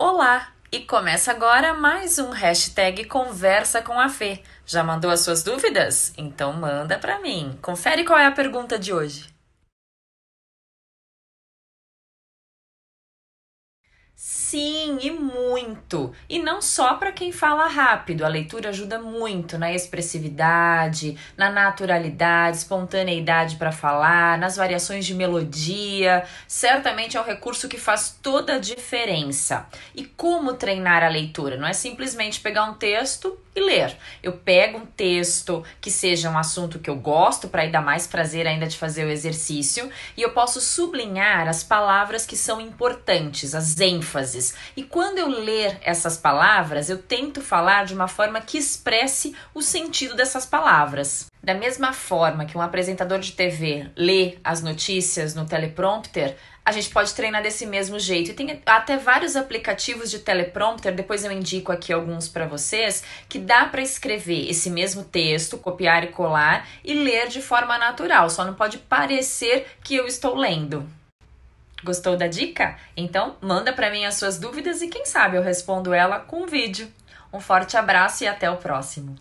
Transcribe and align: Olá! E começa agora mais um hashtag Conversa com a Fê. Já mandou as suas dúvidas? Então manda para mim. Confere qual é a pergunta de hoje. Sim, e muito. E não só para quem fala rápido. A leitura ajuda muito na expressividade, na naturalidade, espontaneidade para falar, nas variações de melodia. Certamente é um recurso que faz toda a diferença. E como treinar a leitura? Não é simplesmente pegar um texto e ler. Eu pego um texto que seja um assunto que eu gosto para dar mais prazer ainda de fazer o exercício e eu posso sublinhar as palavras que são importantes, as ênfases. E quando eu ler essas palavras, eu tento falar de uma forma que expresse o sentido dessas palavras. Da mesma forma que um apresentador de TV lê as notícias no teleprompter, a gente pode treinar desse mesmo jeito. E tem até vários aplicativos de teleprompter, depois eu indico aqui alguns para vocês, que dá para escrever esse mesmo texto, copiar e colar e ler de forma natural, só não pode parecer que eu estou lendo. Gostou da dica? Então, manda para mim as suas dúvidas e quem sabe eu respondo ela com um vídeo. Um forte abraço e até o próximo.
Olá! 0.00 0.52
E 0.70 0.78
começa 0.78 1.32
agora 1.32 1.74
mais 1.74 2.20
um 2.20 2.30
hashtag 2.30 3.06
Conversa 3.06 3.82
com 3.82 3.98
a 3.98 4.08
Fê. 4.08 4.44
Já 4.64 4.84
mandou 4.84 5.10
as 5.10 5.22
suas 5.22 5.42
dúvidas? 5.42 6.14
Então 6.16 6.52
manda 6.52 6.96
para 6.96 7.20
mim. 7.20 7.58
Confere 7.60 8.04
qual 8.04 8.16
é 8.16 8.24
a 8.24 8.30
pergunta 8.30 8.78
de 8.78 8.92
hoje. 8.92 9.28
Sim, 14.48 14.96
e 15.02 15.10
muito. 15.10 16.10
E 16.26 16.38
não 16.38 16.62
só 16.62 16.94
para 16.94 17.12
quem 17.12 17.30
fala 17.30 17.66
rápido. 17.66 18.24
A 18.24 18.28
leitura 18.28 18.70
ajuda 18.70 18.98
muito 18.98 19.58
na 19.58 19.70
expressividade, 19.74 21.18
na 21.36 21.50
naturalidade, 21.50 22.56
espontaneidade 22.56 23.56
para 23.56 23.70
falar, 23.70 24.38
nas 24.38 24.56
variações 24.56 25.04
de 25.04 25.12
melodia. 25.12 26.24
Certamente 26.46 27.14
é 27.14 27.20
um 27.20 27.24
recurso 27.24 27.68
que 27.68 27.76
faz 27.76 28.18
toda 28.22 28.54
a 28.54 28.58
diferença. 28.58 29.66
E 29.94 30.06
como 30.06 30.54
treinar 30.54 31.04
a 31.04 31.08
leitura? 31.08 31.58
Não 31.58 31.68
é 31.68 31.74
simplesmente 31.74 32.40
pegar 32.40 32.64
um 32.64 32.72
texto 32.72 33.38
e 33.54 33.60
ler. 33.60 33.96
Eu 34.22 34.32
pego 34.32 34.78
um 34.78 34.86
texto 34.86 35.62
que 35.80 35.90
seja 35.90 36.30
um 36.30 36.38
assunto 36.38 36.78
que 36.78 36.88
eu 36.88 36.96
gosto 36.96 37.48
para 37.48 37.66
dar 37.66 37.82
mais 37.82 38.06
prazer 38.06 38.46
ainda 38.46 38.66
de 38.66 38.78
fazer 38.78 39.04
o 39.04 39.10
exercício 39.10 39.90
e 40.16 40.22
eu 40.22 40.30
posso 40.30 40.60
sublinhar 40.60 41.48
as 41.48 41.62
palavras 41.62 42.24
que 42.24 42.36
são 42.36 42.60
importantes, 42.60 43.54
as 43.54 43.78
ênfases. 43.78 44.37
E 44.76 44.82
quando 44.82 45.18
eu 45.18 45.28
ler 45.28 45.78
essas 45.82 46.16
palavras, 46.16 46.88
eu 46.88 46.98
tento 46.98 47.40
falar 47.40 47.84
de 47.84 47.94
uma 47.94 48.08
forma 48.08 48.40
que 48.40 48.58
expresse 48.58 49.34
o 49.54 49.62
sentido 49.62 50.14
dessas 50.14 50.46
palavras. 50.46 51.26
Da 51.42 51.54
mesma 51.54 51.92
forma 51.92 52.44
que 52.44 52.58
um 52.58 52.60
apresentador 52.60 53.18
de 53.18 53.32
TV 53.32 53.90
lê 53.96 54.38
as 54.44 54.62
notícias 54.62 55.34
no 55.34 55.46
teleprompter, 55.46 56.36
a 56.68 56.72
gente 56.72 56.90
pode 56.90 57.14
treinar 57.14 57.42
desse 57.42 57.64
mesmo 57.64 57.98
jeito. 57.98 58.30
E 58.30 58.34
tem 58.34 58.62
até 58.66 58.98
vários 58.98 59.36
aplicativos 59.36 60.10
de 60.10 60.18
teleprompter, 60.18 60.94
depois 60.94 61.24
eu 61.24 61.32
indico 61.32 61.72
aqui 61.72 61.90
alguns 61.90 62.28
para 62.28 62.46
vocês, 62.46 63.02
que 63.26 63.38
dá 63.38 63.64
para 63.64 63.80
escrever 63.80 64.50
esse 64.50 64.68
mesmo 64.68 65.02
texto, 65.02 65.56
copiar 65.56 66.04
e 66.04 66.08
colar 66.08 66.68
e 66.84 66.92
ler 66.92 67.28
de 67.28 67.40
forma 67.40 67.78
natural, 67.78 68.28
só 68.28 68.44
não 68.44 68.52
pode 68.52 68.76
parecer 68.76 69.66
que 69.82 69.94
eu 69.94 70.06
estou 70.06 70.36
lendo. 70.36 70.86
Gostou 71.82 72.16
da 72.16 72.26
dica? 72.26 72.76
Então, 72.96 73.36
manda 73.40 73.72
para 73.72 73.90
mim 73.90 74.04
as 74.04 74.14
suas 74.14 74.38
dúvidas 74.38 74.82
e 74.82 74.88
quem 74.88 75.06
sabe 75.06 75.36
eu 75.36 75.42
respondo 75.42 75.94
ela 75.94 76.18
com 76.18 76.42
um 76.42 76.46
vídeo. 76.46 76.90
Um 77.32 77.40
forte 77.40 77.76
abraço 77.76 78.24
e 78.24 78.26
até 78.26 78.50
o 78.50 78.56
próximo. 78.56 79.16